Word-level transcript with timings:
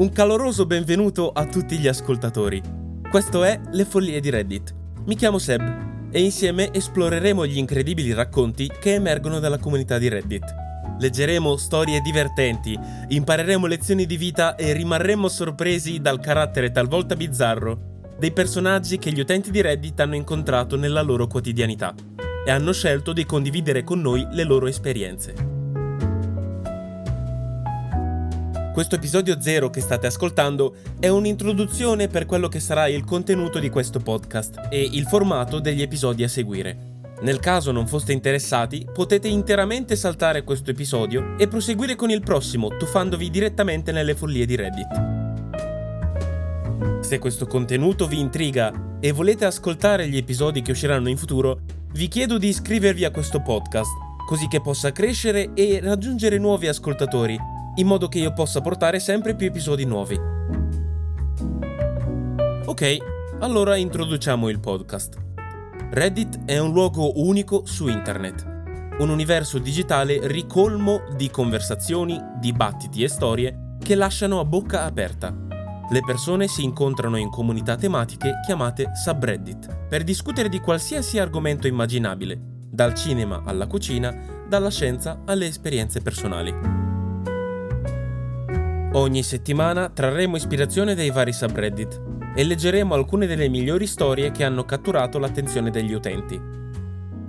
Un 0.00 0.08
caloroso 0.12 0.64
benvenuto 0.64 1.30
a 1.30 1.44
tutti 1.44 1.76
gli 1.76 1.86
ascoltatori. 1.86 2.62
Questo 3.10 3.44
è 3.44 3.60
Le 3.72 3.84
Follie 3.84 4.18
di 4.20 4.30
Reddit. 4.30 4.74
Mi 5.04 5.14
chiamo 5.14 5.36
Seb 5.36 6.08
e 6.10 6.22
insieme 6.22 6.72
esploreremo 6.72 7.44
gli 7.44 7.58
incredibili 7.58 8.14
racconti 8.14 8.72
che 8.80 8.94
emergono 8.94 9.40
dalla 9.40 9.58
comunità 9.58 9.98
di 9.98 10.08
Reddit. 10.08 10.54
Leggeremo 10.98 11.54
storie 11.58 12.00
divertenti, 12.00 12.78
impareremo 13.08 13.66
lezioni 13.66 14.06
di 14.06 14.16
vita 14.16 14.54
e 14.54 14.72
rimarremo 14.72 15.28
sorpresi 15.28 16.00
dal 16.00 16.18
carattere 16.18 16.70
talvolta 16.70 17.14
bizzarro 17.14 17.89
dei 18.20 18.32
personaggi 18.32 18.98
che 18.98 19.10
gli 19.10 19.20
utenti 19.20 19.50
di 19.50 19.62
Reddit 19.62 19.98
hanno 19.98 20.14
incontrato 20.14 20.76
nella 20.76 21.00
loro 21.00 21.26
quotidianità 21.26 21.94
e 22.44 22.50
hanno 22.50 22.70
scelto 22.70 23.14
di 23.14 23.24
condividere 23.24 23.82
con 23.82 24.02
noi 24.02 24.26
le 24.32 24.44
loro 24.44 24.66
esperienze. 24.66 25.32
Questo 28.74 28.96
episodio 28.96 29.40
zero 29.40 29.70
che 29.70 29.80
state 29.80 30.06
ascoltando 30.06 30.74
è 31.00 31.08
un'introduzione 31.08 32.08
per 32.08 32.26
quello 32.26 32.48
che 32.48 32.60
sarà 32.60 32.88
il 32.88 33.04
contenuto 33.04 33.58
di 33.58 33.70
questo 33.70 34.00
podcast 34.00 34.68
e 34.68 34.86
il 34.92 35.06
formato 35.06 35.58
degli 35.58 35.80
episodi 35.80 36.22
a 36.22 36.28
seguire. 36.28 36.98
Nel 37.22 37.40
caso 37.40 37.72
non 37.72 37.86
foste 37.86 38.12
interessati, 38.12 38.86
potete 38.92 39.28
interamente 39.28 39.96
saltare 39.96 40.44
questo 40.44 40.70
episodio 40.70 41.38
e 41.38 41.48
proseguire 41.48 41.94
con 41.94 42.10
il 42.10 42.20
prossimo, 42.20 42.68
tuffandovi 42.76 43.30
direttamente 43.30 43.92
nelle 43.92 44.14
follie 44.14 44.44
di 44.44 44.56
Reddit. 44.56 45.19
Se 47.00 47.18
questo 47.18 47.46
contenuto 47.46 48.06
vi 48.06 48.20
intriga 48.20 48.98
e 49.00 49.12
volete 49.12 49.44
ascoltare 49.44 50.08
gli 50.08 50.16
episodi 50.16 50.62
che 50.62 50.72
usciranno 50.72 51.08
in 51.08 51.16
futuro, 51.16 51.60
vi 51.92 52.08
chiedo 52.08 52.38
di 52.38 52.48
iscrivervi 52.48 53.04
a 53.04 53.10
questo 53.10 53.40
podcast, 53.40 53.90
così 54.26 54.46
che 54.46 54.60
possa 54.60 54.92
crescere 54.92 55.52
e 55.54 55.80
raggiungere 55.82 56.38
nuovi 56.38 56.68
ascoltatori 56.68 57.38
in 57.76 57.86
modo 57.86 58.08
che 58.08 58.18
io 58.18 58.32
possa 58.32 58.60
portare 58.60 59.00
sempre 59.00 59.34
più 59.34 59.46
episodi 59.46 59.84
nuovi. 59.84 60.18
Ok, 62.66 62.96
allora 63.40 63.76
introduciamo 63.76 64.48
il 64.48 64.60
podcast. 64.60 65.16
Reddit 65.90 66.44
è 66.44 66.58
un 66.58 66.72
luogo 66.72 67.18
unico 67.20 67.62
su 67.64 67.88
internet, 67.88 68.46
un 68.98 69.08
universo 69.08 69.58
digitale 69.58 70.20
ricolmo 70.28 71.02
di 71.16 71.30
conversazioni, 71.30 72.20
dibattiti 72.38 73.02
e 73.02 73.08
storie 73.08 73.76
che 73.82 73.94
lasciano 73.94 74.38
a 74.38 74.44
bocca 74.44 74.84
aperta. 74.84 75.49
Le 75.92 76.02
persone 76.06 76.46
si 76.46 76.62
incontrano 76.62 77.16
in 77.16 77.30
comunità 77.30 77.74
tematiche 77.74 78.38
chiamate 78.46 78.92
subreddit 78.94 79.86
per 79.88 80.04
discutere 80.04 80.48
di 80.48 80.60
qualsiasi 80.60 81.18
argomento 81.18 81.66
immaginabile, 81.66 82.38
dal 82.40 82.94
cinema 82.94 83.42
alla 83.44 83.66
cucina, 83.66 84.14
dalla 84.48 84.70
scienza 84.70 85.22
alle 85.26 85.46
esperienze 85.46 86.00
personali. 86.00 86.54
Ogni 88.92 89.22
settimana 89.24 89.88
trarremo 89.88 90.36
ispirazione 90.36 90.94
dai 90.94 91.10
vari 91.10 91.32
subreddit 91.32 92.00
e 92.36 92.44
leggeremo 92.44 92.94
alcune 92.94 93.26
delle 93.26 93.48
migliori 93.48 93.88
storie 93.88 94.30
che 94.30 94.44
hanno 94.44 94.64
catturato 94.64 95.18
l'attenzione 95.18 95.70
degli 95.70 95.92
utenti. 95.92 96.40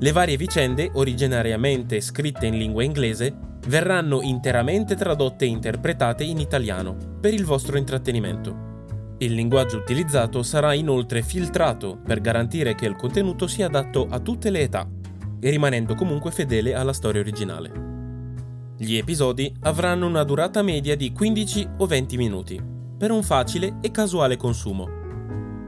Le 0.00 0.12
varie 0.12 0.36
vicende, 0.36 0.90
originariamente 0.94 2.00
scritte 2.00 2.46
in 2.46 2.58
lingua 2.58 2.82
inglese, 2.82 3.36
verranno 3.68 4.22
interamente 4.22 4.94
tradotte 4.94 5.44
e 5.44 5.48
interpretate 5.48 6.24
in 6.24 6.38
italiano 6.38 6.96
per 7.20 7.34
il 7.34 7.44
vostro 7.44 7.76
intrattenimento. 7.76 8.66
Il 9.18 9.34
linguaggio 9.34 9.78
utilizzato 9.78 10.42
sarà 10.42 10.72
inoltre 10.72 11.22
filtrato 11.22 11.98
per 12.04 12.20
garantire 12.20 12.74
che 12.74 12.86
il 12.86 12.96
contenuto 12.96 13.46
sia 13.46 13.66
adatto 13.66 14.06
a 14.08 14.20
tutte 14.20 14.50
le 14.50 14.60
età 14.60 14.88
e 15.40 15.50
rimanendo 15.50 15.94
comunque 15.94 16.30
fedele 16.30 16.74
alla 16.74 16.92
storia 16.92 17.20
originale. 17.20 17.86
Gli 18.76 18.96
episodi 18.96 19.52
avranno 19.62 20.06
una 20.06 20.22
durata 20.22 20.62
media 20.62 20.96
di 20.96 21.12
15 21.12 21.68
o 21.78 21.86
20 21.86 22.16
minuti, 22.16 22.62
per 22.96 23.10
un 23.10 23.22
facile 23.22 23.78
e 23.80 23.90
casuale 23.90 24.36
consumo. 24.36 24.96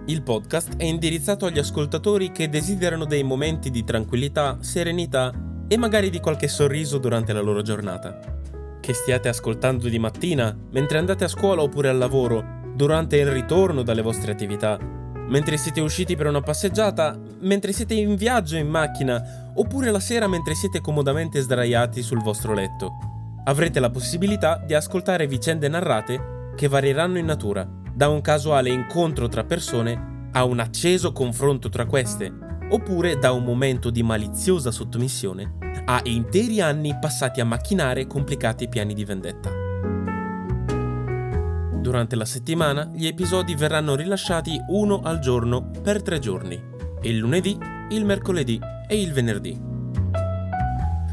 Il 0.07 0.23
podcast 0.23 0.77
è 0.77 0.85
indirizzato 0.85 1.45
agli 1.45 1.59
ascoltatori 1.59 2.33
che 2.33 2.49
desiderano 2.49 3.05
dei 3.05 3.25
momenti 3.25 3.71
di 3.71 3.85
tranquillità, 3.85 4.59
serenità 4.61 5.33
e 5.73 5.77
magari 5.77 6.11
di 6.11 6.19
qualche 6.19 6.49
sorriso 6.49 6.99
durante 6.99 7.33
la 7.33 7.41
loro 7.41 7.63
giornata. 7.63 8.19
Che 8.81 8.93
stiate 8.93 9.29
ascoltando 9.29 9.89
di 9.89 10.01
mattina, 10.01 10.53
mentre 10.73 10.99
andate 10.99 11.23
a 11.23 11.29
scuola 11.29 11.63
oppure 11.63 11.89
al 11.89 11.97
lavoro, 11.97 12.45
durante 12.75 13.19
il 13.19 13.31
ritorno 13.31 13.83
dalle 13.83 14.03
vostre 14.03 14.33
attività, 14.33 14.77
mentre 15.29 15.57
siete 15.57 15.81
usciti 15.81 16.17
per 16.17 16.27
una 16.27 16.41
passeggiata, 16.41 17.17
mentre 17.43 17.71
siete 17.71 17.95
in 17.95 18.17
viaggio 18.17 18.57
in 18.57 18.67
macchina, 18.67 19.53
oppure 19.55 19.93
la 19.93 20.01
sera 20.01 20.27
mentre 20.27 20.57
siete 20.57 20.81
comodamente 20.81 21.41
sdraiati 21.41 22.03
sul 22.03 22.21
vostro 22.21 22.53
letto. 22.53 22.91
Avrete 23.45 23.79
la 23.79 23.91
possibilità 23.91 24.57
di 24.67 24.75
ascoltare 24.75 25.29
vicende 25.29 25.69
narrate 25.69 26.53
che 26.57 26.67
varieranno 26.67 27.19
in 27.19 27.27
natura, 27.27 27.65
da 27.95 28.09
un 28.09 28.21
casuale 28.21 28.71
incontro 28.71 29.29
tra 29.29 29.45
persone 29.45 30.29
a 30.33 30.43
un 30.43 30.59
acceso 30.59 31.13
confronto 31.13 31.69
tra 31.69 31.87
queste, 31.87 32.50
oppure 32.71 33.19
da 33.19 33.33
un 33.33 33.45
momento 33.45 33.91
di 33.91 34.03
maliziosa 34.03 34.71
sottomissione 34.71 35.59
a 35.85 36.01
interi 36.05 36.61
anni 36.61 36.97
passati 36.99 37.41
a 37.41 37.45
macchinare 37.45 38.07
complicati 38.07 38.69
piani 38.69 38.95
di 38.95 39.05
vendetta. 39.05 39.51
Durante 41.81 42.15
la 42.15 42.25
settimana 42.25 42.91
gli 42.93 43.07
episodi 43.07 43.55
verranno 43.55 43.97
rilasciati 43.97 44.61
uno 44.69 45.01
al 45.03 45.19
giorno 45.19 45.71
per 45.83 46.03
tre 46.03 46.19
giorni, 46.19 46.61
il 47.03 47.17
lunedì, 47.17 47.59
il 47.91 48.05
mercoledì 48.05 48.61
e 48.87 49.01
il 49.01 49.13
venerdì. 49.13 49.59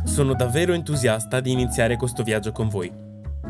Sono 0.03 0.33
davvero 0.33 0.73
entusiasta 0.73 1.39
di 1.39 1.51
iniziare 1.51 1.95
questo 1.95 2.23
viaggio 2.23 2.51
con 2.51 2.67
voi. 2.67 2.91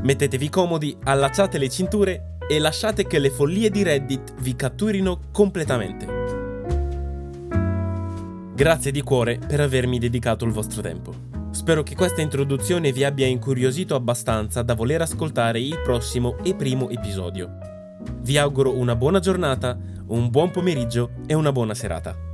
Mettetevi 0.01 0.49
comodi, 0.49 0.95
allacciate 1.03 1.57
le 1.57 1.69
cinture 1.69 2.37
e 2.47 2.59
lasciate 2.59 3.05
che 3.05 3.19
le 3.19 3.31
follie 3.31 3.69
di 3.69 3.83
Reddit 3.83 4.35
vi 4.39 4.55
catturino 4.55 5.19
completamente. 5.31 6.16
Grazie 8.57 8.89
di 8.89 9.03
cuore 9.03 9.37
per 9.37 9.59
avermi 9.59 9.99
dedicato 9.99 10.43
il 10.43 10.51
vostro 10.51 10.81
tempo. 10.81 11.13
Spero 11.51 11.83
che 11.83 11.93
questa 11.93 12.21
introduzione 12.21 12.91
vi 12.91 13.03
abbia 13.03 13.27
incuriosito 13.27 13.93
abbastanza 13.93 14.63
da 14.63 14.73
voler 14.73 14.99
ascoltare 14.99 15.61
il 15.61 15.79
prossimo 15.83 16.39
e 16.43 16.55
primo 16.55 16.89
episodio. 16.89 17.51
Vi 18.21 18.35
auguro 18.35 18.75
una 18.75 18.95
buona 18.95 19.19
giornata, 19.19 19.77
un 20.07 20.31
buon 20.31 20.49
pomeriggio 20.49 21.11
e 21.27 21.35
una 21.35 21.51
buona 21.51 21.75
serata. 21.75 22.26